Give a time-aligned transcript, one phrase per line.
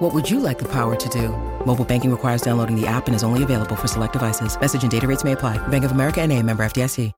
[0.00, 1.28] What would you like the power to do?
[1.66, 4.58] Mobile banking requires downloading the app and is only available for select devices.
[4.58, 5.58] Message and data rates may apply.
[5.68, 7.12] Bank of America and a member FDIC.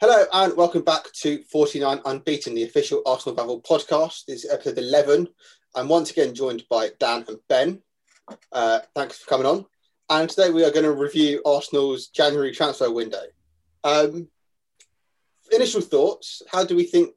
[0.00, 4.26] Hello and welcome back to 49 Unbeaten, the official Arsenal Babble podcast.
[4.26, 5.26] This is episode 11.
[5.74, 7.82] I'm once again joined by Dan and Ben.
[8.52, 9.66] Uh, thanks for coming on.
[10.10, 13.22] And today we are going to review Arsenal's January transfer window.
[13.84, 14.26] Um,
[15.52, 17.12] initial thoughts how do we think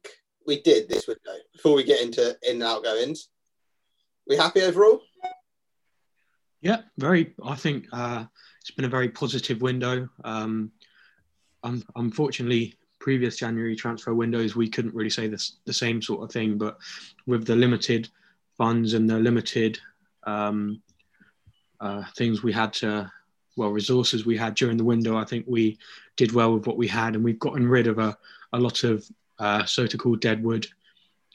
[0.46, 3.30] we did this window before we get into in and outgoings?
[4.28, 5.02] We happy overall?
[6.62, 7.34] Yeah, very.
[7.44, 8.26] I think uh,
[8.62, 10.08] it's been a very positive window.
[10.24, 10.72] Um,
[11.64, 16.32] un- unfortunately, previous January transfer windows, we couldn't really say this, the same sort of
[16.32, 16.60] thing.
[16.60, 16.78] But
[17.26, 18.08] with the limited
[18.56, 19.80] funds and the limited
[20.28, 20.82] um,
[21.84, 23.12] uh, things we had to,
[23.58, 25.78] well, resources we had during the window, I think we
[26.16, 28.18] did well with what we had, and we've gotten rid of a,
[28.54, 29.06] a lot of
[29.40, 30.66] uh, so-called deadwood.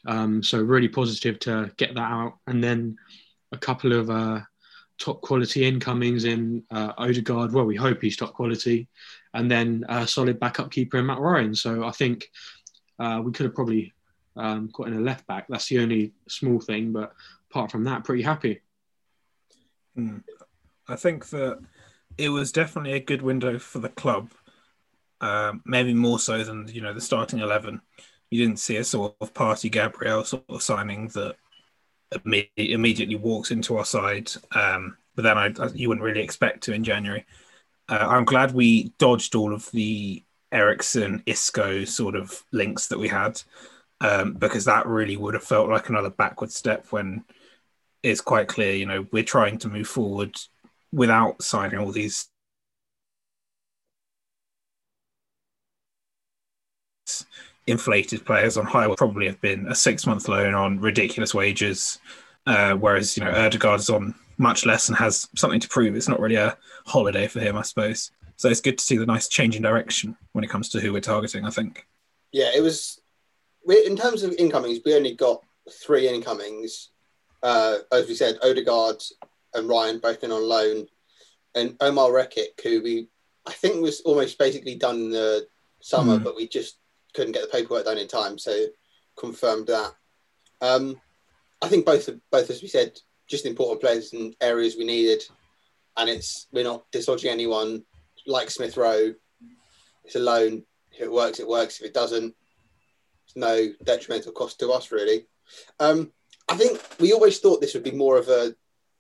[0.06, 2.96] Um, so really positive to get that out, and then
[3.52, 4.40] a couple of uh,
[4.98, 7.52] top quality incomings in uh, Odegaard.
[7.52, 8.88] Well, we hope he's top quality,
[9.34, 11.54] and then a solid backup keeper in Mat Ryan.
[11.54, 12.30] So I think
[12.98, 13.92] uh, we could have probably
[14.36, 15.46] um, got in a left back.
[15.48, 17.12] That's the only small thing, but
[17.50, 18.60] apart from that, pretty happy.
[19.98, 20.22] Mm.
[20.88, 21.58] I think that
[22.16, 24.30] it was definitely a good window for the club.
[25.20, 27.80] Um, maybe more so than you know the starting eleven.
[28.30, 31.36] You didn't see a sort of Partey Gabriel sort of signing that
[32.12, 34.30] imme- immediately walks into our side.
[34.52, 37.26] Um, but then I, I, you wouldn't really expect to in January.
[37.88, 40.22] Uh, I'm glad we dodged all of the
[40.52, 43.40] Eriksen Isco sort of links that we had
[44.00, 47.24] um, because that really would have felt like another backward step when
[48.02, 50.36] it's quite clear, you know, we're trying to move forward
[50.92, 52.28] without signing all these
[57.68, 61.98] inflated players on high would probably have been a six month loan on ridiculous wages,
[62.46, 65.94] uh, whereas you know Odegaard's on much less and has something to prove.
[65.94, 66.56] It's not really a
[66.86, 68.10] holiday for him, I suppose.
[68.36, 70.92] So it's good to see the nice change in direction when it comes to who
[70.92, 71.44] we're targeting.
[71.44, 71.86] I think.
[72.32, 73.00] Yeah, it was.
[73.86, 76.90] In terms of incomings, we only got three incomings.
[77.42, 79.02] Uh, as we said, Odegaard
[79.54, 80.86] and Ryan both in on loan,
[81.54, 83.08] and Omar Rekik, who we
[83.46, 85.46] I think was almost basically done in the
[85.80, 86.24] summer, mm.
[86.24, 86.78] but we just
[87.14, 88.66] couldn't get the paperwork done in time, so
[89.18, 89.92] confirmed that.
[90.60, 91.00] Um,
[91.62, 95.22] I think both both as we said, just important players in areas we needed,
[95.96, 97.84] and it's we're not dislodging anyone
[98.26, 99.14] like Smith Rowe.
[100.04, 100.64] It's a loan.
[100.92, 101.80] If it works, it works.
[101.80, 102.34] If it doesn't,
[103.26, 105.26] it's no detrimental cost to us really.
[105.80, 106.12] Um,
[106.48, 108.54] I think we always thought this would be more of a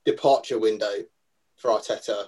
[0.04, 1.04] departure window
[1.56, 2.24] for Arteta,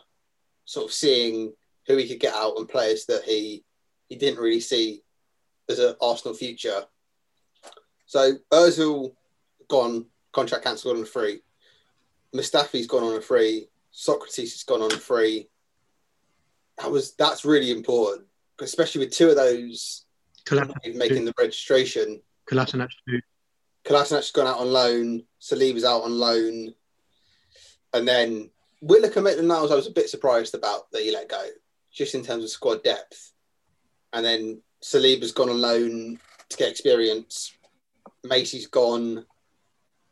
[0.64, 1.52] sort of seeing
[1.86, 3.64] who he could get out and players that he
[4.08, 5.02] he didn't really see
[5.68, 6.84] as an Arsenal future.
[8.06, 9.14] So Özil
[9.68, 11.42] gone, contract cancelled on a free.
[12.34, 13.68] Mustafi's gone on a free.
[13.92, 15.48] Sokratis has gone on a free.
[16.78, 18.26] That was that's really important,
[18.60, 20.06] especially with two of those
[20.94, 22.20] making the registration.
[22.50, 23.20] Kolasinac too.
[23.84, 25.22] Kolasinac's gone out on loan.
[25.40, 26.74] Saliba's out on loan.
[27.92, 31.44] And then Willock Maitland Niles, I was a bit surprised about that he let go,
[31.92, 33.32] just in terms of squad depth.
[34.12, 36.18] And then Saliba's gone on loan
[36.48, 37.52] to get experience.
[38.24, 39.24] Macey's gone.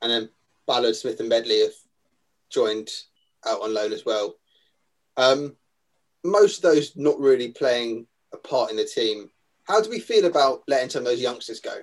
[0.02, 0.28] And then
[0.66, 1.72] Ballard, Smith, and Medley have
[2.50, 2.88] joined
[3.46, 4.36] out on loan as well.
[5.16, 5.56] Um,
[6.24, 9.30] most of those not really playing a part in the team.
[9.64, 11.76] How do we feel about letting some of those youngsters go?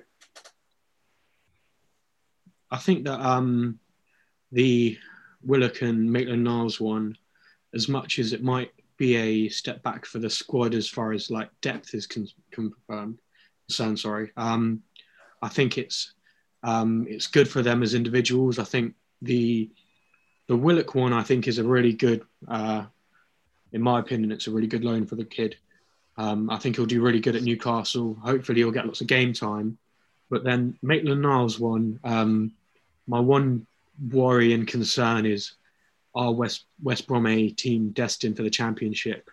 [2.70, 3.78] I think that um,
[4.52, 4.98] the
[5.42, 7.16] Willock and Maitland Niles one,
[7.74, 11.30] as much as it might be a step back for the squad as far as
[11.30, 14.32] like depth is con- concerned, sorry.
[14.36, 14.82] Um,
[15.42, 16.14] I think it's
[16.62, 18.58] um, it's good for them as individuals.
[18.58, 19.70] I think the
[20.48, 22.86] the Willock one I think is a really good, uh,
[23.72, 25.56] in my opinion, it's a really good loan for the kid.
[26.16, 28.16] Um, I think he'll do really good at Newcastle.
[28.22, 29.78] Hopefully, he'll get lots of game time.
[30.30, 32.52] But then Maitland Niles one, um,
[33.06, 33.66] my one
[34.10, 35.52] worry and concern is
[36.14, 39.30] are West West Brom a team destined for the championship,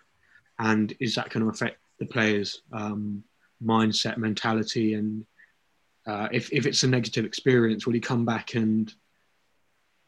[0.58, 3.24] and is that going to affect the players' um,
[3.62, 5.26] mindset, mentality, and
[6.06, 8.92] uh, if if it's a negative experience, will he come back and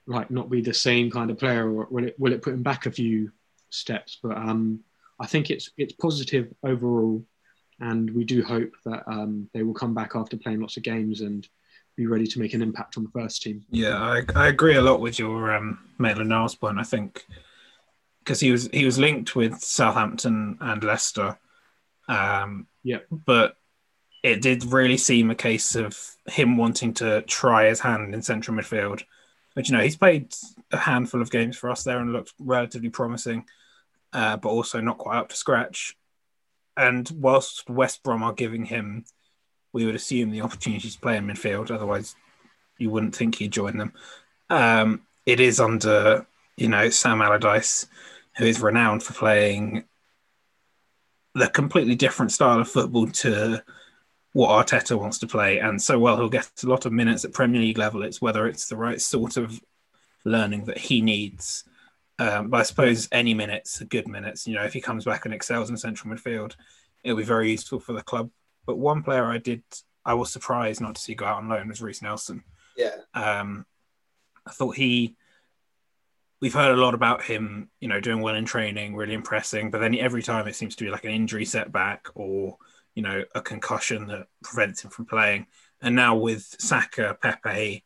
[0.06, 2.62] like not be the same kind of player, or will it will it put him
[2.62, 3.32] back a few
[3.70, 4.18] steps?
[4.22, 4.80] But um,
[5.18, 7.24] I think it's it's positive overall,
[7.80, 11.20] and we do hope that um, they will come back after playing lots of games
[11.20, 11.48] and
[11.96, 13.64] be ready to make an impact on the first team.
[13.70, 16.78] Yeah, I, I agree a lot with your um, Maitland-Niles point.
[16.78, 17.24] I think
[18.20, 21.38] because he was he was linked with Southampton and Leicester.
[22.08, 23.56] Um, yeah, but
[24.22, 28.56] it did really seem a case of him wanting to try his hand in central
[28.56, 29.02] midfield.
[29.54, 30.34] But you know, he's played
[30.72, 33.44] a handful of games for us there and looked relatively promising,
[34.12, 35.96] uh, but also not quite up to scratch.
[36.76, 39.04] And whilst West Brom are giving him
[39.76, 41.70] we would assume the opportunity to play in midfield.
[41.70, 42.16] Otherwise,
[42.78, 43.92] you wouldn't think he'd join them.
[44.48, 46.26] Um, it is under,
[46.56, 47.86] you know, Sam Allardyce,
[48.38, 49.84] who is renowned for playing
[51.34, 53.62] the completely different style of football to
[54.32, 55.58] what Arteta wants to play.
[55.58, 58.02] And so, well, he'll get a lot of minutes at Premier League level.
[58.02, 59.60] It's whether it's the right sort of
[60.24, 61.64] learning that he needs.
[62.18, 64.46] Um, but I suppose any minutes are good minutes.
[64.46, 66.56] You know, if he comes back and excels in central midfield,
[67.04, 68.30] it'll be very useful for the club.
[68.64, 69.62] But one player I did,
[70.04, 72.42] I was surprised not to see go out on loan was Reiss Nelson.
[72.76, 72.96] Yeah.
[73.14, 73.66] Um,
[74.46, 75.14] I thought he.
[76.40, 79.70] We've heard a lot about him, you know, doing well in training, really impressing.
[79.70, 82.58] But then every time it seems to be like an injury setback or,
[82.94, 85.46] you know, a concussion that prevents him from playing.
[85.80, 87.84] And now with Saka, Pepe,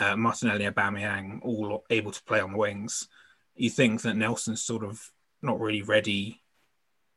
[0.00, 3.06] uh, Martinelli, Aubameyang all able to play on the wings,
[3.54, 5.10] you think that Nelson's sort of
[5.42, 6.42] not really ready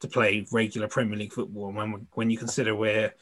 [0.01, 1.71] to play regular Premier League football.
[1.71, 3.13] When when you consider we're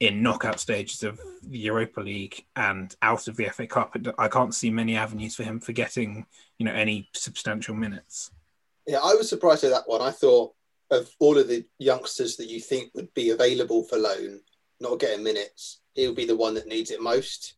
[0.00, 4.54] in knockout stages of the Europa League and out of the FA Cup, I can't
[4.54, 6.26] see many avenues for him for getting
[6.58, 8.30] you know any substantial minutes.
[8.86, 10.02] Yeah, I was surprised at that one.
[10.02, 10.54] I thought
[10.90, 14.40] of all of the youngsters that you think would be available for loan,
[14.80, 17.54] not getting minutes, he'll be the one that needs it most.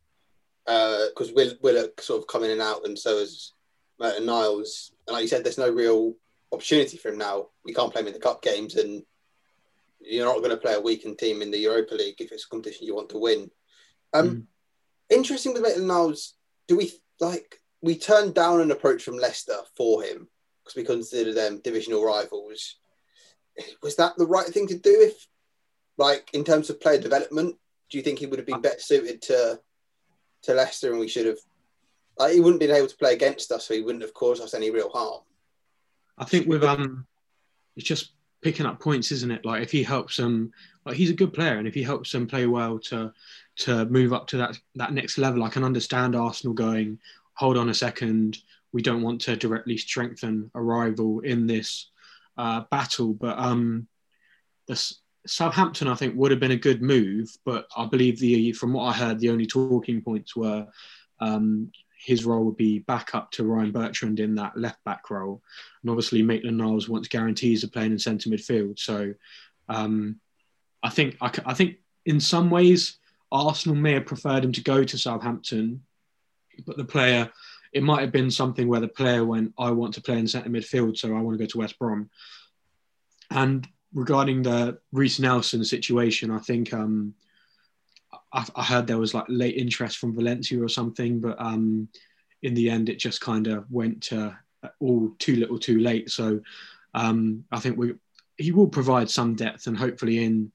[0.65, 3.53] Because uh, Will Willock sort of coming in and out, and so is
[3.99, 4.91] Niles.
[5.07, 6.15] And like you said, there's no real
[6.51, 7.47] opportunity for him now.
[7.65, 9.03] We can't play him in the cup games, and
[9.99, 12.49] you're not going to play a weakened team in the Europa League if it's a
[12.49, 13.51] competition you want to win.
[14.13, 14.43] Um, mm.
[15.09, 16.35] Interesting with Maitland Niles,
[16.67, 20.27] do we like we turned down an approach from Leicester for him
[20.63, 22.75] because we consider them divisional rivals?
[23.83, 24.91] Was that the right thing to do?
[24.91, 25.27] If
[25.97, 27.55] like in terms of player development,
[27.89, 29.59] do you think he would have been better suited to
[30.43, 31.39] to Leicester, and we should have?
[32.19, 34.43] Like, he wouldn't have been able to play against us, so he wouldn't have caused
[34.43, 35.21] us any real harm.
[36.17, 37.07] I think with um,
[37.77, 38.11] it's just
[38.41, 39.45] picking up points, isn't it?
[39.45, 40.51] Like if he helps them,
[40.85, 43.13] like he's a good player, and if he helps them play well to
[43.59, 46.99] to move up to that that next level, I can understand Arsenal going,
[47.33, 48.37] hold on a second,
[48.71, 51.89] we don't want to directly strengthen a rival in this
[52.37, 53.87] uh, battle, but um,
[54.67, 54.93] the
[55.25, 58.85] Southampton I think would have been a good move, but I believe the from what
[58.85, 60.67] I heard, the only talking points were
[61.19, 65.41] um, his role would be back up to Ryan Bertrand in that left back role.
[65.81, 68.79] And obviously, Maitland Niles wants guarantees of playing in centre midfield.
[68.79, 69.13] So
[69.67, 70.19] um,
[70.81, 72.97] I think I, I, think in some ways
[73.31, 75.83] Arsenal may have preferred him to go to Southampton,
[76.65, 77.29] but the player
[77.73, 80.49] it might have been something where the player went, I want to play in centre
[80.49, 82.09] midfield, so I want to go to West Brom.
[83.29, 87.13] And regarding the Reiss Nelson situation, I think um,
[88.31, 91.87] I, heard there was like late interest from Valencia or something, but um,
[92.43, 94.37] in the end, it just kind of went to
[94.79, 96.11] all too little, too late.
[96.11, 96.41] So
[96.93, 97.95] um, I think we
[98.37, 100.51] he will provide some depth, and hopefully, in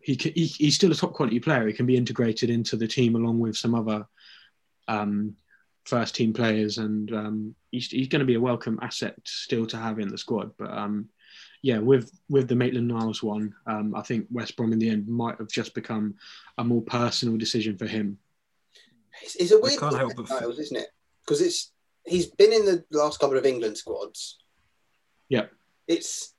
[0.00, 1.66] he, can, he he's still a top quality player.
[1.66, 4.06] He can be integrated into the team along with some other
[4.88, 5.36] um,
[5.84, 9.76] first team players, and um, he's, he's going to be a welcome asset still to
[9.76, 10.52] have in the squad.
[10.56, 11.08] But um,
[11.62, 15.08] yeah, with with the Maitland Niles one, um, I think West Brom in the end
[15.08, 16.14] might have just become
[16.56, 18.18] a more personal decision for him.
[19.22, 20.88] It's, it's a weird can't help but Niles, isn't it?
[21.24, 21.72] Because it's
[22.06, 24.38] he's been in the last couple of England squads.
[25.28, 25.46] Yeah,
[25.86, 26.34] it's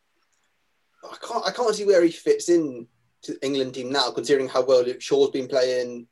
[1.04, 2.88] I can't I can't see where he fits in
[3.24, 6.08] to the England team now, considering how well Luke Shaw's been playing.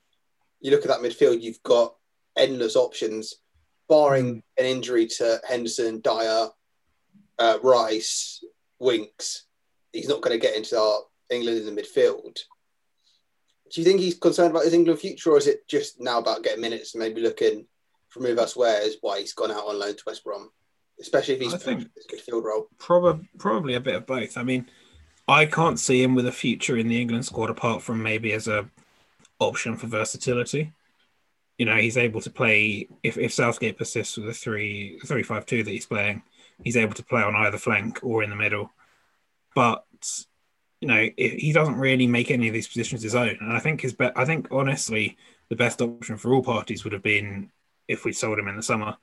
[0.62, 1.96] You look at that midfield, you've got
[2.38, 3.36] endless options,
[3.88, 4.44] barring mm.
[4.60, 6.50] an injury to Henderson, Dier,
[7.40, 8.44] uh, Rice,
[8.80, 9.46] Winks,
[9.94, 12.40] he's not going to get into our England in the midfield.
[13.72, 16.44] Do you think he's concerned about his England future, or is it just now about
[16.44, 17.66] getting minutes and maybe looking
[18.10, 18.82] for move elsewhere?
[18.82, 20.50] Is why he's gone out on loan to West Brom,
[21.00, 22.68] especially if he's I think midfield role.
[22.80, 24.38] Probably, probably a bit of both.
[24.38, 24.68] I mean,
[25.28, 28.48] I can't see him with a future in the England squad apart from maybe as
[28.48, 28.68] a
[29.40, 30.74] option for versatility.
[31.60, 35.46] You know, he's able to play if, if Southgate persists with a three three five
[35.46, 36.24] two that he's playing
[36.64, 38.72] he's able to play on either flank or in the middle.
[39.56, 39.86] But
[40.82, 43.38] you know, he doesn't really make any of these positions his own.
[43.42, 45.18] And I think his be- I think honestly,
[45.50, 47.52] the best option for all parties would have been
[47.88, 48.96] if we sold him in the summer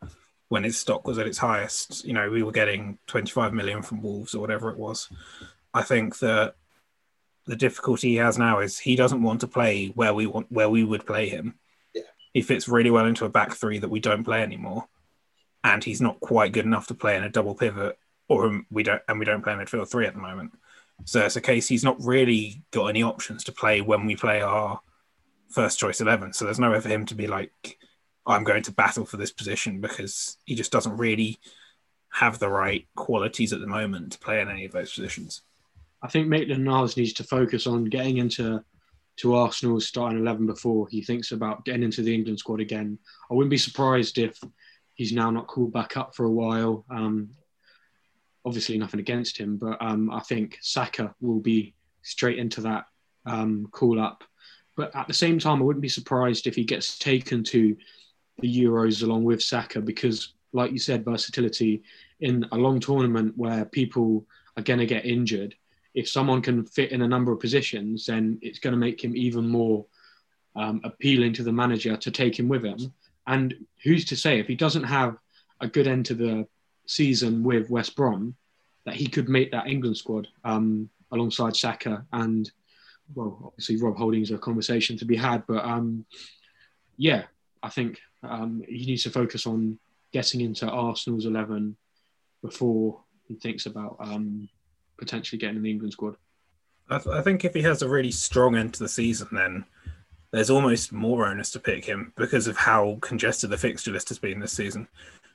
[0.48, 2.04] when his stock was at its highest.
[2.04, 5.08] You know, we were getting 25 million from Wolves or whatever it was.
[5.74, 6.54] I think that
[7.46, 10.70] the difficulty he has now is he doesn't want to play where we want where
[10.70, 11.56] we would play him.
[11.94, 12.02] Yeah.
[12.32, 14.86] He fits really well into a back three that we don't play anymore.
[15.66, 19.02] And he's not quite good enough to play in a double pivot or we don't
[19.08, 20.52] and we don't play midfield three at the moment.
[21.06, 24.40] So it's a case he's not really got any options to play when we play
[24.42, 24.78] our
[25.48, 26.32] first choice eleven.
[26.32, 27.78] So there's nowhere for him to be like,
[28.26, 31.38] I'm going to battle for this position because he just doesn't really
[32.10, 35.42] have the right qualities at the moment to play in any of those positions.
[36.00, 38.62] I think Maitland Niles needs to focus on getting into
[39.16, 42.98] to Arsenal's starting eleven before he thinks about getting into the England squad again.
[43.28, 44.38] I wouldn't be surprised if
[44.96, 46.84] he's now not called back up for a while.
[46.90, 47.30] Um,
[48.44, 52.86] obviously, nothing against him, but um, I think Saka will be straight into that
[53.24, 54.24] um, call up.
[54.76, 57.76] But at the same time, I wouldn't be surprised if he gets taken to
[58.40, 61.82] the Euros along with Saka because, like you said, versatility
[62.20, 64.26] in a long tournament where people
[64.56, 65.54] are going to get injured
[65.96, 69.16] if someone can fit in a number of positions, then it's going to make him
[69.16, 69.86] even more
[70.54, 72.92] um, appealing to the manager to take him with him.
[73.26, 75.16] And who's to say if he doesn't have
[75.60, 76.46] a good end to the
[76.86, 78.34] season with West Brom,
[78.84, 82.50] that he could make that England squad um, alongside Saka and
[83.14, 86.04] well, obviously Rob Holding's a conversation to be had, but um,
[86.96, 87.24] yeah,
[87.62, 89.78] I think um, he needs to focus on
[90.12, 91.76] getting into Arsenal's eleven
[92.42, 94.48] before he thinks about um,
[94.98, 96.16] potentially getting in the England squad.
[96.88, 99.64] I, th- I, think if he has a really strong end to the season, then
[100.32, 104.18] there's almost more onus to pick him because of how congested the fixture list has
[104.18, 104.88] been this season.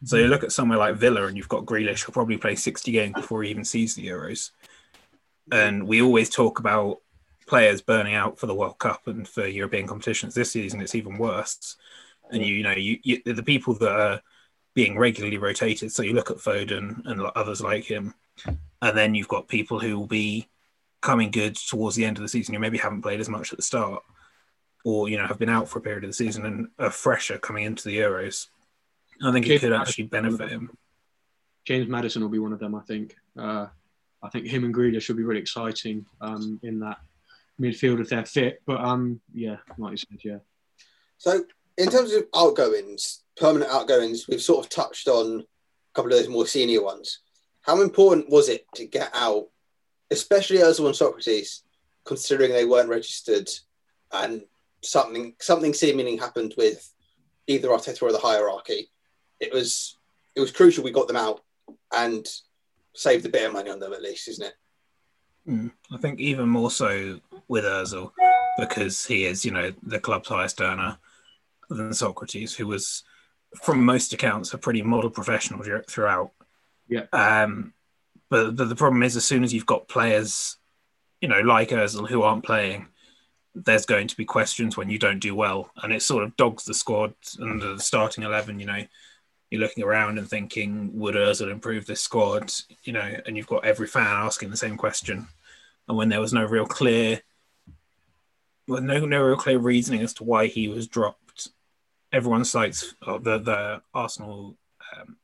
[0.04, 0.32] So you mm-hmm.
[0.32, 3.44] look at somewhere like Villa, and you've got Grealish, who'll probably play 60 games before
[3.44, 4.52] he even sees the Euros.
[5.50, 5.54] Mm-hmm.
[5.54, 7.02] And we always talk about
[7.48, 10.34] players burning out for the World Cup and for European competitions.
[10.34, 11.78] This season, it's even worse.
[12.32, 14.22] And you, you know, you, you the people that are
[14.74, 15.92] being regularly rotated.
[15.92, 18.14] So you look at Foden and others like him
[18.82, 20.48] and then you've got people who will be
[21.02, 23.58] coming good towards the end of the season who maybe haven't played as much at
[23.58, 24.04] the start
[24.84, 27.38] or you know have been out for a period of the season and are fresher
[27.38, 28.48] coming into the euros
[29.24, 30.72] i think James it could actually benefit him.
[31.66, 33.16] James Maddison will be one of them i think.
[33.38, 33.68] Uh,
[34.24, 36.98] i think him and Grealish should be really exciting um, in that
[37.60, 40.38] midfield if they're fit but um yeah like you said yeah.
[41.18, 41.44] So
[41.78, 45.42] in terms of outgoings permanent outgoings we've sort of touched on
[45.92, 47.20] a couple of those more senior ones.
[47.62, 49.48] How important was it to get out,
[50.10, 51.62] especially Ozil and Sokratis,
[52.06, 53.50] considering they weren't registered
[54.12, 54.44] and
[54.84, 56.92] something something seemingly happened with
[57.48, 58.90] either Arteta or the hierarchy?
[59.40, 59.98] It was
[60.36, 61.42] it was crucial we got them out
[61.94, 62.26] and
[62.94, 64.54] saved a bit of money on them at least, isn't it?
[65.48, 68.12] Mm, I think even more so with Ozil
[68.58, 70.98] because he is, you know, the club's highest earner
[71.70, 73.04] than Sokratis, who was,
[73.64, 76.32] from most accounts, a pretty model professional throughout.
[76.88, 77.06] Yeah.
[77.14, 77.74] Um,
[78.30, 80.58] but, but the problem is, as soon as you've got players,
[81.22, 82.88] you know, like Özil who aren't playing,
[83.54, 86.64] there's going to be questions when you don't do well, and it sort of dogs
[86.64, 88.60] the squad and the starting eleven.
[88.60, 88.84] You know,
[89.50, 92.52] you're looking around and thinking, would Özil improve this squad?
[92.84, 95.28] You know, and you've got every fan asking the same question.
[95.88, 97.22] And when there was no real clear,
[98.68, 101.50] well, no no real clear reasoning as to why he was dropped,
[102.14, 104.56] everyone cites oh, the the Arsenal
[104.96, 105.18] um,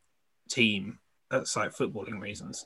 [0.49, 0.99] team
[1.31, 2.65] at like footballing reasons.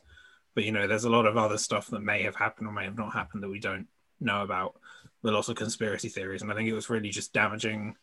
[0.55, 2.85] But you know, there's a lot of other stuff that may have happened or may
[2.85, 3.87] have not happened that we don't
[4.19, 4.75] know about.
[5.23, 7.95] But lots of conspiracy theories, and I think it was really just damaging,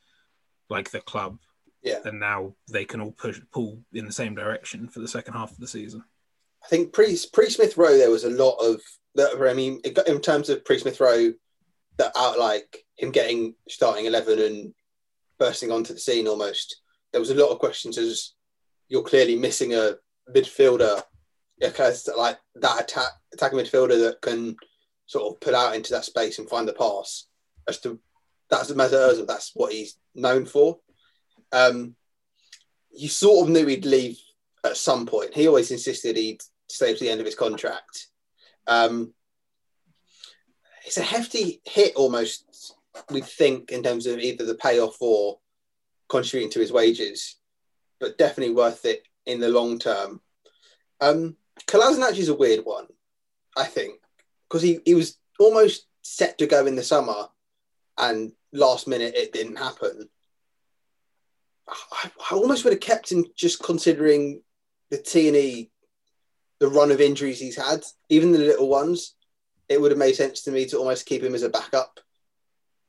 [0.70, 1.38] like the club.
[1.82, 1.98] Yeah.
[2.04, 5.52] And now they can all push pull in the same direction for the second half
[5.52, 6.02] of the season.
[6.64, 8.80] I think pre pre Smith Rowe there was a lot of
[9.14, 9.40] that.
[9.40, 11.32] I mean, in terms of pre Smith Rowe,
[11.98, 14.74] that out like him getting starting eleven and
[15.38, 16.80] bursting onto the scene almost.
[17.12, 18.34] There was a lot of questions as
[18.88, 19.94] you're clearly missing a
[20.34, 21.02] midfielder,
[21.60, 24.56] because like that attack attacking midfielder that can
[25.08, 27.26] sort of put out into that space and find the pass.
[27.66, 27.98] As to
[28.48, 29.26] that's Mesut Ozil.
[29.26, 30.78] That's what he's known for.
[31.52, 31.96] Um,
[32.90, 34.18] you sort of knew he'd leave
[34.64, 35.34] at some point.
[35.34, 38.06] He always insisted he'd stay to the end of his contract.
[38.66, 39.12] Um,
[40.84, 42.74] it's a hefty hit almost,
[43.10, 45.38] we think, in terms of either the payoff or
[46.08, 47.36] contributing to his wages,
[48.00, 50.20] but definitely worth it in the long term.
[51.00, 51.36] Um,
[51.72, 52.86] is a weird one,
[53.56, 54.00] I think,
[54.48, 57.28] because he, he was almost set to go in the summer
[57.98, 60.08] and last minute it didn't happen.
[61.68, 64.42] I, I almost would have kept him just considering
[64.90, 65.70] the T and E,
[66.60, 69.14] the run of injuries he's had, even the little ones.
[69.68, 72.00] it would have made sense to me to almost keep him as a backup.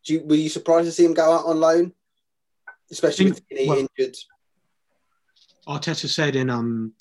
[0.06, 1.94] Do you, were you surprised to see him go out on loan,
[2.90, 4.16] especially with Tierney well- injured?
[5.68, 6.94] Arteta said in um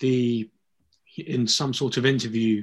[0.00, 0.50] the
[1.16, 2.62] in some sort of interview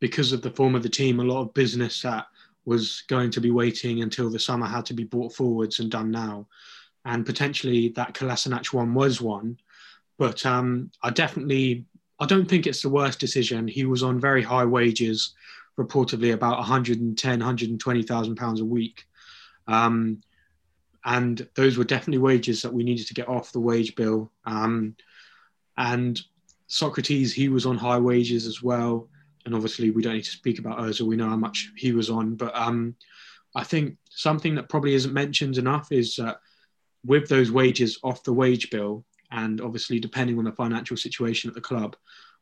[0.00, 2.26] because of the form of the team, a lot of business that
[2.64, 6.10] was going to be waiting until the summer had to be brought forwards and done
[6.10, 6.46] now,
[7.04, 9.58] and potentially that Kolasinac one was one,
[10.18, 11.86] but um, I definitely
[12.18, 13.68] I don't think it's the worst decision.
[13.68, 15.34] He was on very high wages,
[15.78, 19.04] reportedly about 110, 120,000 pounds a week.
[19.68, 20.22] Um,
[21.04, 24.32] and those were definitely wages that we needed to get off the wage bill.
[24.44, 24.96] Um,
[25.76, 26.20] and
[26.68, 29.08] Sokratis, he was on high wages as well.
[29.46, 31.06] And obviously, we don't need to speak about Ozil.
[31.06, 32.34] We know how much he was on.
[32.34, 32.96] But um,
[33.54, 36.40] I think something that probably isn't mentioned enough is that
[37.04, 41.54] with those wages off the wage bill, and obviously depending on the financial situation at
[41.54, 41.96] the club,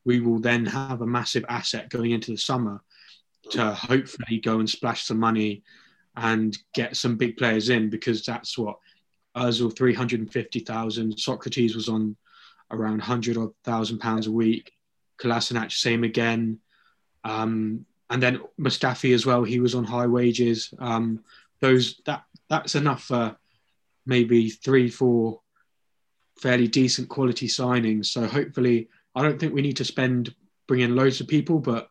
[0.04, 2.82] we will then have a massive asset going into the summer
[3.50, 5.62] to hopefully go and splash some money
[6.16, 8.78] and get some big players in because that's what
[9.36, 12.16] Ozil 350,000, Sokratis was on
[12.70, 14.72] around 100 odd thousand pounds a week,
[15.18, 16.58] Kolasinac same again.
[17.24, 20.72] Um, and then Mustafi as well, he was on high wages.
[20.78, 21.24] Um,
[21.60, 23.36] those that that's enough for
[24.06, 25.40] maybe three, four
[26.38, 28.06] fairly decent quality signings.
[28.06, 30.34] So hopefully, I don't think we need to spend
[30.66, 31.88] bringing loads of people, but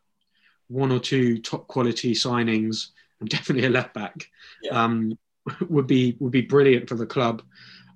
[0.68, 2.88] one or two top quality signings
[3.20, 4.28] and definitely a left back
[4.62, 4.84] Yeah.
[4.84, 5.18] um,
[5.70, 7.42] would be would be brilliant for the club.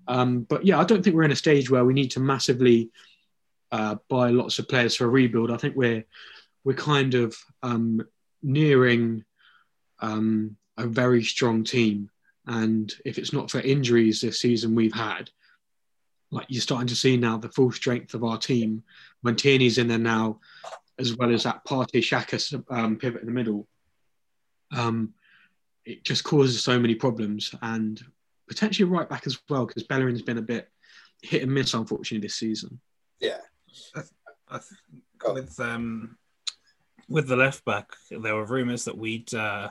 [0.08, 2.90] Um, but yeah, I don't think we're in a stage where we need to massively
[3.72, 5.52] uh, buy lots of players for a rebuild.
[5.52, 6.06] I think we're
[6.68, 7.34] we're kind of
[7.64, 8.06] um,
[8.44, 9.24] nearing
[10.02, 12.10] um, a very strong team,
[12.46, 15.30] and if it's not for injuries this season we've had,
[16.30, 18.84] like you're starting to see now the full strength of our team
[19.22, 20.42] when Tierney's in there now,
[21.00, 23.66] as well as that Partey Xhaka um, pivot in the middle.
[24.76, 25.14] Um,
[25.86, 28.04] it just causes so many problems and
[28.50, 30.70] potentially right back as well because Bellerin's been a bit
[31.22, 32.78] hit and miss unfortunately this season.
[33.22, 33.38] Yeah.
[33.96, 34.82] I th-
[35.18, 35.36] Go on.
[35.36, 36.18] with um
[37.10, 39.70] with the left back, there were rumours that we'd uh,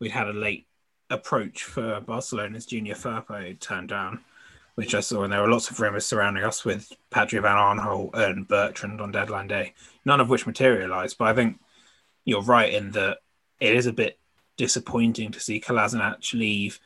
[0.00, 0.66] we'd had a late
[1.10, 4.20] approach for Barcelona's Junior Firpo turned down,
[4.74, 8.14] which I saw, and there were lots of rumours surrounding us with Patrick Van Aanholt
[8.14, 11.16] and Bertrand on deadline day, none of which materialised.
[11.18, 11.58] But I think
[12.24, 13.18] you're right in that
[13.60, 14.18] it is a bit
[14.56, 16.78] disappointing to see Kolasinac leave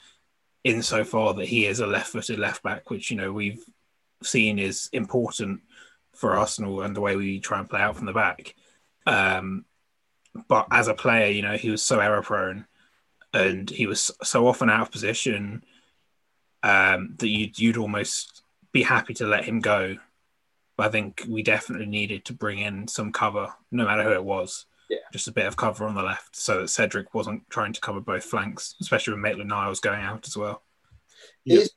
[0.62, 3.64] insofar that he is a left-footed left back, which you know we've
[4.22, 5.60] seen is important
[6.14, 8.54] for Arsenal and the way we try and play out from the back.
[9.06, 9.64] Um,
[10.48, 12.66] but as a player, you know, he was so error prone
[13.32, 15.64] and he was so often out of position
[16.62, 18.42] um, that you'd, you'd almost
[18.72, 19.96] be happy to let him go.
[20.76, 24.24] But I think we definitely needed to bring in some cover, no matter who it
[24.24, 24.66] was.
[24.88, 24.98] Yeah.
[25.12, 28.00] Just a bit of cover on the left so that Cedric wasn't trying to cover
[28.00, 30.62] both flanks, especially with Maitland Niles going out as well.
[31.44, 31.60] Yeah.
[31.60, 31.70] Is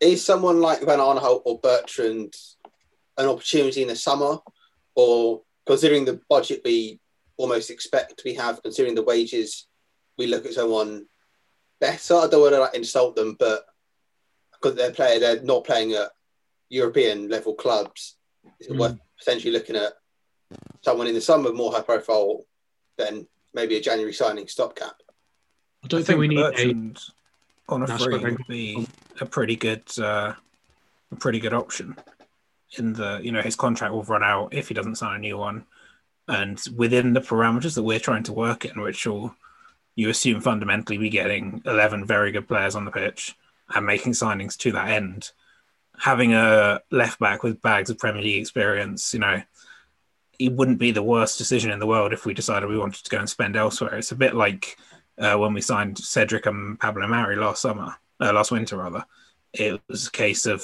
[0.00, 2.34] is someone like Van Aanholt or Bertrand
[3.16, 4.38] an opportunity in the summer,
[4.94, 7.00] or considering the budget we
[7.38, 9.66] almost expect we have, considering the wages,
[10.18, 11.06] we look at someone
[11.80, 12.14] better.
[12.16, 13.64] I don't want to like, insult them, but
[14.52, 16.10] because they're playing, they're not playing at
[16.68, 18.16] European level clubs.
[18.60, 18.80] Is it Mm.
[18.80, 19.94] worth potentially looking at
[20.82, 22.44] someone in the summer more high profile
[22.96, 25.00] than maybe a January signing stopgap?
[25.84, 27.00] I don't I think, we need a Bertrand
[27.68, 28.86] on a No, free sorry, would be
[29.20, 30.34] a pretty good, uh,
[31.12, 31.96] a pretty good option.
[32.78, 35.38] In the, you know, his contract will run out if he doesn't sign a new
[35.38, 35.64] one,
[36.28, 39.34] and within the parameters that we're trying to work in, which will
[39.96, 43.34] you assume fundamentally be getting eleven very good players on the pitch
[43.74, 45.32] and making signings to that end.
[45.98, 49.42] Having a left back with bags of Premier League experience, you know,
[50.38, 53.10] it wouldn't be the worst decision in the world if we decided we wanted to
[53.10, 53.96] go and spend elsewhere.
[53.96, 54.78] It's a bit like
[55.18, 59.04] uh, when we signed Cedric and Pablo Mari last summer, uh, last winter rather.
[59.52, 60.62] It was a case of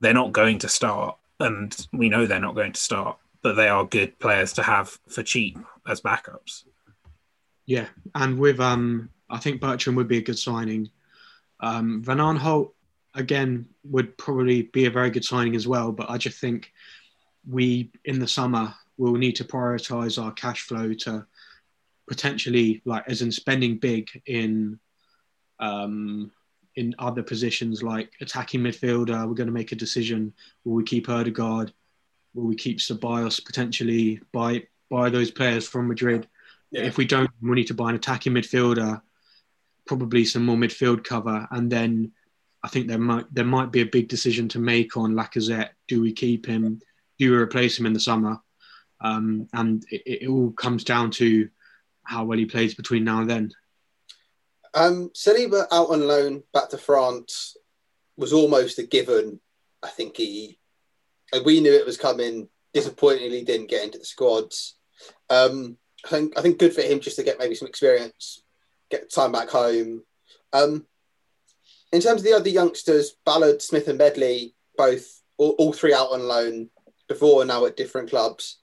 [0.00, 3.68] they're not going to start, and we know they're not going to start, but they
[3.68, 6.64] are good players to have for cheap as backups.
[7.66, 10.90] Yeah, and with um, I think Bertrand would be a good signing.
[11.60, 12.72] Um, Van Aanholt
[13.14, 16.72] again would probably be a very good signing as well, but I just think
[17.48, 21.26] we in the summer will need to prioritize our cash flow to
[22.08, 24.78] potentially like as in spending big in
[25.60, 26.32] um,
[26.76, 29.28] in other positions like attacking midfielder.
[29.28, 30.32] We're going to make a decision:
[30.64, 31.74] will we keep Odegaard?
[32.34, 34.20] Will we keep Ceballos potentially?
[34.32, 36.28] Buy buy those players from Madrid.
[36.70, 36.82] Yeah.
[36.82, 39.00] If we don't, we need to buy an attacking midfielder,
[39.86, 42.12] probably some more midfield cover, and then
[42.62, 45.70] I think there might there might be a big decision to make on Lacazette.
[45.86, 46.80] Do we keep him?
[47.18, 48.40] Do we replace him in the summer?
[49.00, 51.48] Um, and it, it all comes down to
[52.04, 53.52] how well he plays between now and then.
[54.72, 57.56] Um, Saliba out on loan back to France
[58.16, 59.40] was almost a given.
[59.82, 60.58] I think he,
[61.44, 62.48] we knew it was coming.
[62.72, 64.76] Disappointingly, didn't get into the squads.
[65.30, 68.42] Um, I think I think good for him just to get maybe some experience,
[68.90, 70.02] get time back home.
[70.52, 70.86] Um,
[71.92, 76.10] in terms of the other youngsters, Ballard, Smith, and Medley, both all, all three out
[76.12, 76.68] on loan
[77.08, 78.58] before and now at different clubs.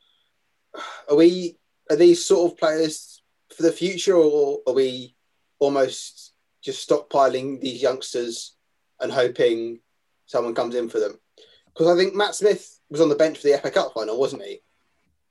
[1.10, 1.58] Are we
[1.90, 3.22] are these sort of players
[3.56, 5.16] for the future, or are we
[5.60, 8.56] almost just stockpiling these youngsters
[9.00, 9.80] and hoping
[10.26, 11.21] someone comes in for them?
[11.74, 14.44] Because I think Matt Smith was on the bench for the FA Cup final, wasn't
[14.44, 14.60] he?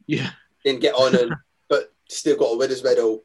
[0.06, 0.30] Yeah,
[0.64, 1.32] didn't get on, and,
[1.68, 3.24] but still got a winners medal.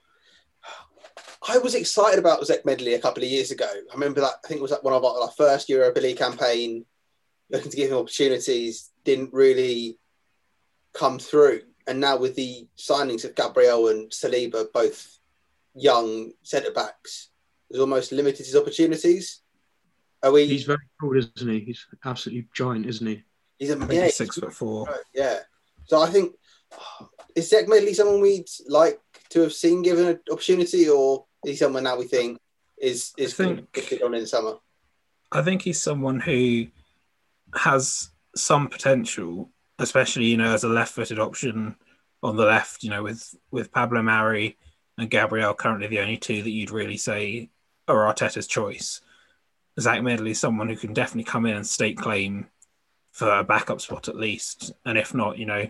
[1.47, 3.69] I was excited about Zech Medley a couple of years ago.
[3.69, 4.33] I remember that.
[4.43, 6.85] I think it was like one of our, our first Europa League campaign,
[7.51, 8.91] looking to give him opportunities.
[9.03, 9.99] Didn't really
[10.93, 15.19] come through, and now with the signings of Gabriel and Saliba, both
[15.75, 17.29] young centre backs,
[17.71, 19.41] has almost limited his opportunities.
[20.25, 20.47] Oh, are we?
[20.47, 21.59] He's very tall, isn't he?
[21.59, 23.23] He's absolutely giant, isn't he?
[23.59, 24.87] He's a yeah, he's six foot four.
[25.13, 25.39] Yeah.
[25.85, 26.33] So I think
[27.35, 31.55] is Zech Medley someone we'd like to have seen given an opportunity, or is he
[31.55, 32.39] someone now we think
[32.81, 34.55] is is think, good on in the summer?
[35.31, 36.67] I think he's someone who
[37.53, 41.75] has some potential, especially you know as a left-footed option
[42.23, 42.83] on the left.
[42.83, 44.57] You know, with with Pablo Mari
[44.97, 47.51] and Gabriel currently the only two that you'd really say
[47.87, 49.01] are Arteta's choice.
[49.79, 52.47] Zech Medley is someone who can definitely come in and stake claim
[53.11, 55.69] for a backup spot at least, and if not, you know,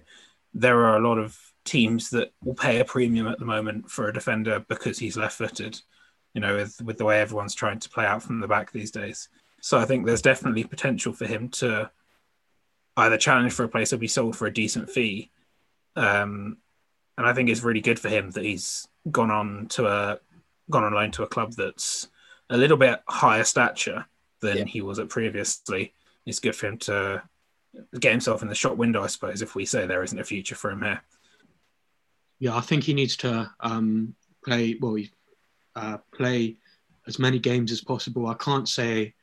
[0.54, 4.08] there are a lot of teams that will pay a premium at the moment for
[4.08, 5.80] a defender because he's left-footed.
[6.34, 8.92] You know, with with the way everyone's trying to play out from the back these
[8.92, 9.30] days.
[9.62, 11.90] So I think there's definitely potential for him to
[12.98, 15.32] either challenge for a place or be sold for a decent fee.
[15.96, 16.58] Um,
[17.18, 20.20] and I think it's really good for him that he's gone on to a
[20.70, 22.10] gone on loan to a club that's
[22.50, 24.06] a little bit higher stature
[24.42, 24.64] than yeah.
[24.66, 25.94] he was at previously.
[26.26, 27.24] It's good for him to
[28.00, 30.56] get himself in the shop window, I suppose, if we say there isn't a future
[30.56, 31.02] for him here.
[32.40, 34.98] Yeah, I think he needs to um, play well.
[35.76, 36.56] Uh, play
[37.06, 38.28] as many games as possible.
[38.28, 39.14] I can't say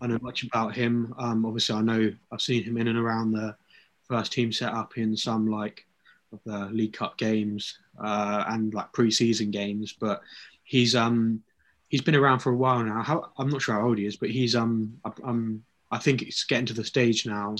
[0.00, 1.14] I know much about him.
[1.18, 3.56] Um, obviously, I know I've seen him in and around the
[4.04, 5.84] first team setup in some like
[6.32, 10.22] of the League Cup games uh, and like pre-season games, but
[10.62, 11.42] he's um
[11.88, 13.02] he's been around for a while now.
[13.02, 16.44] How, I'm not sure how old he is, but he's um I'm I think it's
[16.44, 17.56] getting to the stage now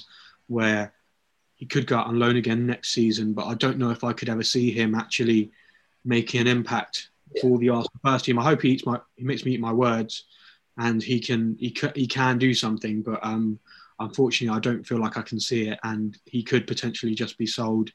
[0.48, 0.92] where
[1.54, 4.12] he could go out on loan again next season, but I don't know if I
[4.12, 5.50] could ever see him actually
[6.04, 7.42] making an impact yeah.
[7.42, 8.38] for the Arsenal first team.
[8.38, 10.24] I hope he eats my he makes me eat my words,
[10.78, 13.02] and he can he can, he can do something.
[13.02, 13.58] But um,
[13.98, 17.46] unfortunately, I don't feel like I can see it, and he could potentially just be
[17.46, 17.90] sold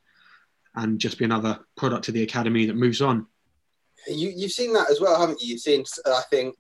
[0.76, 3.28] and just be another product of the academy that moves on.
[4.08, 5.50] You you've seen that as well, haven't you?
[5.50, 6.56] You've seen I think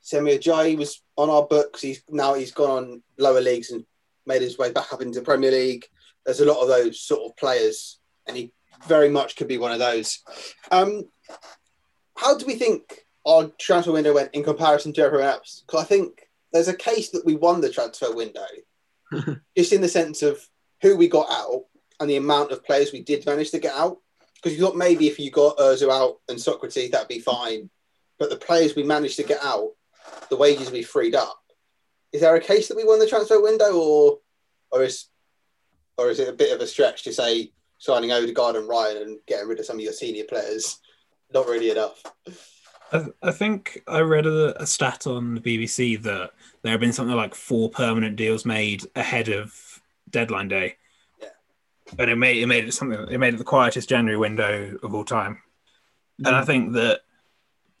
[0.00, 1.80] Semi Ajayi was on our books.
[1.80, 3.84] He's now he's gone on lower leagues and
[4.26, 5.86] made his way back up into Premier League.
[6.24, 8.52] There's a lot of those sort of players, and he
[8.86, 10.20] very much could be one of those.
[10.70, 11.04] Um,
[12.16, 15.64] how do we think our transfer window went in comparison to everyone else?
[15.66, 18.46] Because I think there's a case that we won the transfer window,
[19.56, 20.38] just in the sense of
[20.82, 21.64] who we got out
[22.00, 23.98] and the amount of players we did manage to get out.
[24.44, 27.70] Because you thought maybe if you got Özil out and Socrates, that'd be fine.
[28.18, 29.70] But the players we managed to get out,
[30.28, 31.40] the wages we freed up,
[32.12, 34.18] is there a case that we won the transfer window, or
[34.70, 35.06] or is
[35.96, 39.18] or is it a bit of a stretch to say signing Odegaard and Ryan and
[39.26, 40.78] getting rid of some of your senior players
[41.32, 42.02] not really enough?
[42.92, 46.92] I, I think I read a, a, stat on the BBC that there have been
[46.92, 49.80] something like four permanent deals made ahead of
[50.10, 50.76] deadline day,
[51.98, 53.06] and it made it made it something.
[53.10, 55.42] It made it the quietest January window of all time,
[56.20, 56.26] mm.
[56.26, 57.00] and I think that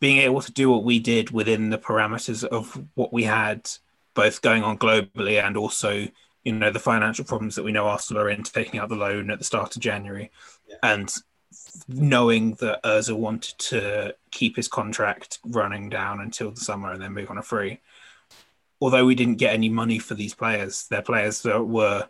[0.00, 3.70] being able to do what we did within the parameters of what we had
[4.14, 6.06] both going on globally and also
[6.44, 9.30] you know the financial problems that we know Arsenal are in, taking out the loan
[9.30, 10.30] at the start of January,
[10.68, 10.76] yeah.
[10.82, 11.12] and
[11.88, 17.12] knowing that Özil wanted to keep his contract running down until the summer and then
[17.12, 17.80] move on a free.
[18.80, 22.08] Although we didn't get any money for these players, they're players that were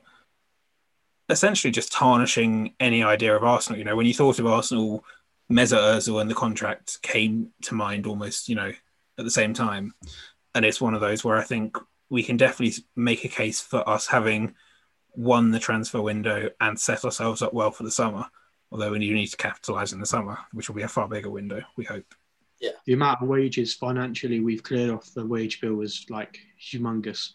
[1.29, 3.79] essentially just tarnishing any idea of Arsenal.
[3.79, 5.05] You know, when you thought of Arsenal,
[5.51, 8.73] Mesut Özil and the contract came to mind almost, you know,
[9.19, 9.95] at the same time.
[10.55, 11.77] And it's one of those where I think
[12.11, 14.55] we can definitely make a case for us having
[15.17, 18.27] won the transfer window and set ourselves up well for the summer.
[18.71, 21.63] Although we need to capitalise in the summer, which will be a far bigger window,
[21.77, 22.15] we hope.
[22.61, 22.73] Yeah.
[22.87, 27.33] The amount of wages financially we've cleared off the wage bill is like humongous.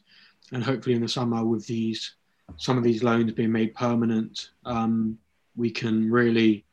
[0.51, 2.15] And hopefully in the summer with these
[2.57, 5.17] some of these loans being made permanent, um,
[5.55, 6.65] we can really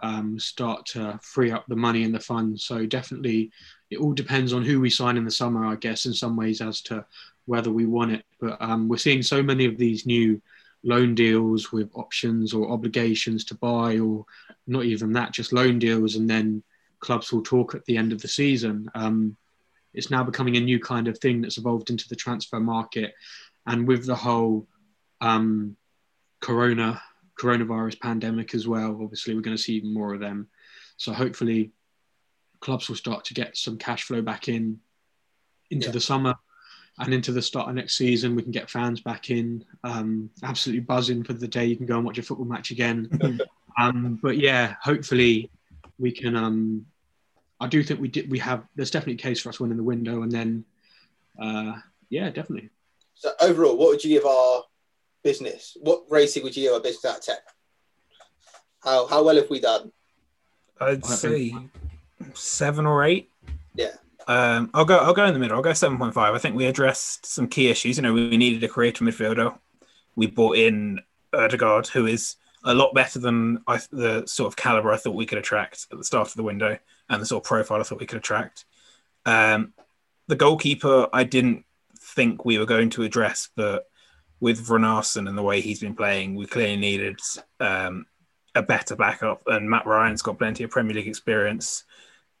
[0.00, 2.60] um, start to free up the money in the fund.
[2.60, 3.50] So definitely,
[3.90, 6.60] it all depends on who we sign in the summer, I guess, in some ways
[6.60, 7.04] as to
[7.46, 8.24] whether we want it.
[8.40, 10.40] But um, we're seeing so many of these new
[10.82, 14.24] loan deals with options or obligations to buy, or
[14.66, 16.62] not even that, just loan deals, and then
[17.00, 18.90] clubs will talk at the end of the season.
[18.94, 19.36] Um,
[19.92, 23.14] it's now becoming a new kind of thing that's evolved into the transfer market,
[23.66, 24.66] and with the whole
[25.20, 25.76] um,
[26.40, 27.00] corona
[27.38, 30.48] coronavirus pandemic as well, obviously we're going to see even more of them.
[30.96, 31.72] So hopefully,
[32.60, 34.80] clubs will start to get some cash flow back in
[35.70, 35.92] into yeah.
[35.92, 36.34] the summer
[36.98, 40.80] and into the start of next season, we can get fans back in, um, absolutely
[40.80, 43.40] buzzing for the day you can go and watch a football match again.
[43.78, 45.50] um, but yeah, hopefully
[45.98, 46.36] we can.
[46.36, 46.86] Um,
[47.58, 48.30] I do think we did.
[48.30, 48.64] We have.
[48.76, 50.64] There's definitely a case for us winning the window, and then,
[51.40, 51.74] uh,
[52.10, 52.68] yeah, definitely.
[53.14, 54.64] So overall, what would you give our
[55.22, 55.76] business?
[55.80, 57.36] What rating would you give a business out of ten?
[58.82, 59.92] How how well have we done?
[60.80, 61.54] I'd say
[62.34, 63.30] seven or eight.
[63.74, 63.92] Yeah.
[64.26, 64.98] Um, I'll go.
[64.98, 65.56] I'll go in the middle.
[65.56, 66.34] I'll go seven point five.
[66.34, 67.96] I think we addressed some key issues.
[67.96, 69.56] You know, we needed a creative midfielder.
[70.16, 71.00] We brought in
[71.32, 75.26] Odegaard, who is a lot better than I, the sort of caliber I thought we
[75.26, 76.78] could attract at the start of the window,
[77.08, 78.64] and the sort of profile I thought we could attract.
[79.26, 79.72] Um,
[80.28, 81.64] the goalkeeper, I didn't
[81.98, 83.89] think we were going to address, but
[84.40, 87.20] with Runarsson and the way he's been playing, we clearly needed
[87.60, 88.06] um,
[88.54, 89.42] a better backup.
[89.46, 91.84] And Mat Ryan's got plenty of Premier League experience.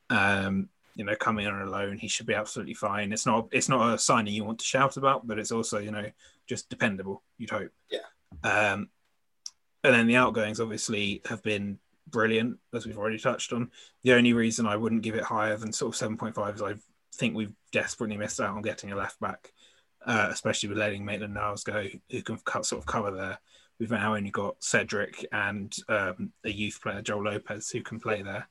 [0.08, 3.12] Um, you know, coming on alone, he should be absolutely fine.
[3.12, 5.90] It's not it's not a signing you want to shout about, but it's also you
[5.90, 6.06] know
[6.46, 7.22] just dependable.
[7.38, 7.70] You'd hope.
[7.90, 8.00] Yeah.
[8.42, 8.88] Um,
[9.84, 13.70] and then the outgoings obviously have been brilliant, as we've already touched on.
[14.02, 16.62] The only reason I wouldn't give it higher than sort of seven point five is
[16.62, 16.74] I
[17.14, 19.52] think we've desperately missed out on getting a left back,
[20.06, 23.38] uh, especially with letting Maitland Niles go, who can sort of cover there.
[23.78, 28.22] We've now only got Cedric and um, a youth player, Joel Lopez, who can play
[28.22, 28.48] there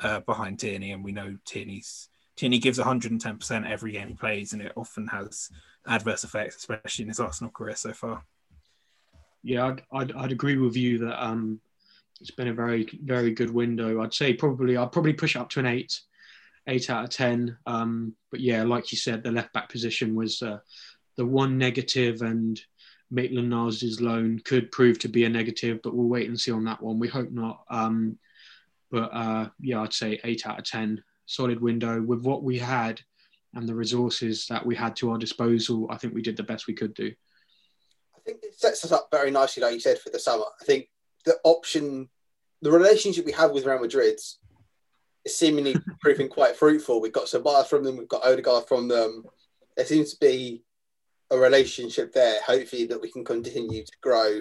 [0.00, 4.62] uh, behind Tierney, and we know Tierney's Tierney gives 110% every game he plays, and
[4.62, 5.50] it often has
[5.86, 8.24] adverse effects, especially in his Arsenal career so far.
[9.42, 11.60] Yeah, I'd, I'd, I'd agree with you that um,
[12.20, 14.02] it's been a very, very good window.
[14.02, 16.00] I'd say probably, I'd probably push up to an eight,
[16.66, 17.56] eight out of 10.
[17.66, 20.58] Um, but yeah, like you said, the left back position was uh,
[21.16, 22.60] the one negative, and
[23.10, 26.64] Maitland Niles' loan could prove to be a negative, but we'll wait and see on
[26.64, 26.98] that one.
[26.98, 27.64] We hope not.
[27.70, 28.18] Um,
[28.90, 31.02] but uh, yeah, I'd say eight out of 10.
[31.26, 33.00] Solid window with what we had
[33.54, 35.86] and the resources that we had to our disposal.
[35.90, 37.12] I think we did the best we could do.
[38.16, 40.44] I think it sets us up very nicely, like you said, for the summer.
[40.60, 40.88] I think
[41.24, 42.08] the option,
[42.62, 44.18] the relationship we have with Real Madrid
[45.26, 47.00] seemingly proving quite fruitful.
[47.00, 49.24] We've got Sabah from them, we've got Odegaard from them.
[49.76, 50.62] There seems to be
[51.30, 54.40] a relationship there, hopefully, that we can continue to grow.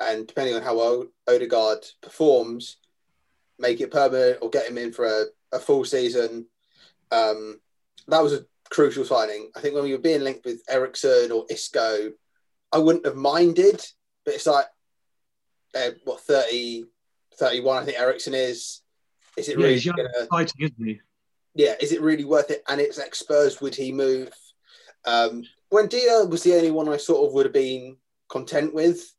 [0.00, 2.78] And depending on how well Odegaard performs,
[3.58, 6.46] make it permanent or get him in for a, a full season.
[7.10, 7.60] Um,
[8.08, 9.50] that was a crucial signing.
[9.56, 12.12] I think when we were being linked with Eriksen or Isco,
[12.72, 13.84] I wouldn't have minded,
[14.24, 14.66] but it's like,
[15.74, 16.84] uh, what, 30,
[17.38, 18.80] 31, I think Eriksen is.
[19.36, 21.00] Is it yeah, really young, gonna, exciting, isn't he?
[21.54, 22.62] yeah, is it really worth it?
[22.68, 24.30] And it's ex Spurs, would he move?
[25.04, 27.96] Um, Buendia was the only one I sort of would have been
[28.28, 29.12] content with,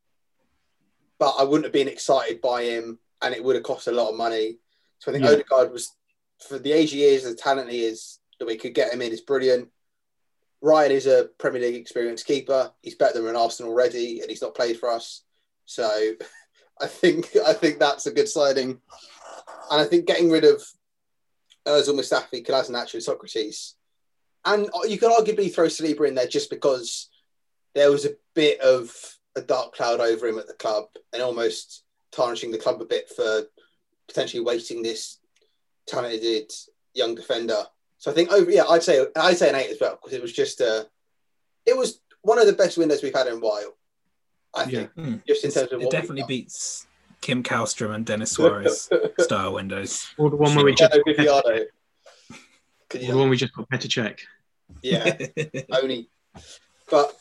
[1.20, 4.10] but I wouldn't have been excited by him and it would have cost a lot
[4.10, 4.58] of money.
[5.00, 5.32] So I think yeah.
[5.32, 5.96] Odegaard was,
[6.48, 9.12] for the age he is, the talent he is, that we could get him in
[9.12, 9.70] is brilliant.
[10.62, 12.72] Ryan is a Premier League experienced keeper.
[12.82, 15.24] He's better than an Arsenal already, and he's not played for us.
[15.66, 16.14] So
[16.82, 18.80] I think I think that's a good signing.
[19.72, 20.64] And I think getting rid of
[21.66, 23.74] Ozil Mustafi, Kolasinac, and Sokratis,
[24.46, 27.10] and you could arguably throw Saliba in there just because
[27.76, 28.94] there was a bit of
[29.36, 33.10] a dark cloud over him at the club, and almost tarnishing the club a bit
[33.10, 33.44] for
[34.08, 35.20] potentially wasting this
[35.88, 36.52] talented
[36.94, 37.64] young defender.
[37.98, 40.22] So I think over yeah, I'd say I'd say an eight as well because it
[40.22, 40.84] was just uh
[41.66, 43.78] it was one of the best windows we've had in a while.
[44.54, 45.04] I think yeah.
[45.04, 45.26] mm.
[45.26, 46.86] just in terms of it definitely beats
[47.24, 50.14] Kim Kallstrom and Denis Suarez style windows.
[50.18, 51.70] Or the one where we just the
[53.14, 54.20] one we just got better check.
[54.84, 55.18] Yeah,
[55.72, 56.10] only.
[56.92, 57.18] But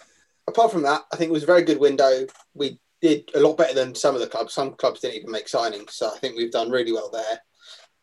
[0.48, 2.26] apart from that, I think it was a very good window.
[2.52, 4.52] We did a lot better than some of the clubs.
[4.52, 7.40] Some clubs didn't even make signings, so I think we've done really well there.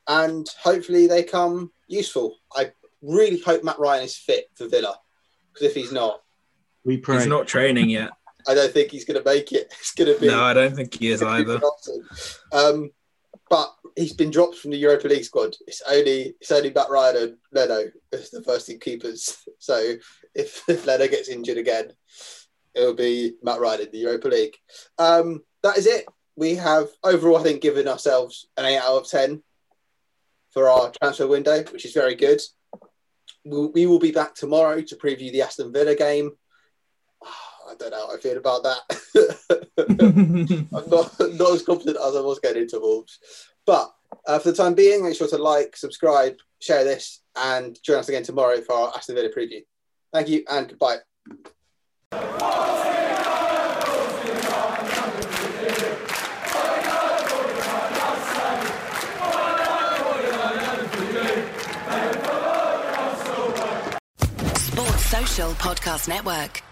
[0.08, 2.38] And hopefully they come useful.
[2.56, 4.98] I really hope Mat Ryan is fit for Villa
[5.54, 6.22] because if he's not,
[6.86, 7.18] we pray.
[7.18, 8.12] He's not training yet.
[8.50, 9.72] I don't think he's going to make it.
[9.80, 10.42] It's going to be no.
[10.42, 11.62] I don't think he is either.
[12.52, 12.90] Um,
[13.50, 15.56] but he's been dropped from the Europa League squad.
[15.68, 19.38] It's only it's only Mat Ryan and Leno as the first team keepers.
[19.62, 19.96] So
[20.34, 21.92] if, if Leno gets injured again,
[22.74, 24.56] it'll be Mat Ryan in the Europa League.
[24.98, 26.06] Um, that is it.
[26.38, 29.44] we have overall, I think, given ourselves an eight out of ten
[30.52, 32.42] for our transfer window, which is very good.
[33.44, 36.32] We'll, we will be back tomorrow to preview the Aston Villa game.
[37.70, 38.82] I don't know how I feel about that.
[40.74, 43.20] I'm not, not as confident as I was getting into Wolves.
[43.66, 43.94] But
[44.26, 48.10] uh, for the time being, make sure to like, subscribe, share this, and join us
[48.10, 49.62] again tomorrow for our Aston Villa preview.
[50.12, 50.98] Thank you and goodbye.
[64.56, 66.64] Sports Social Podcast Network.